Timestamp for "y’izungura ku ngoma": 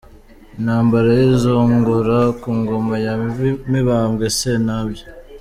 1.19-2.95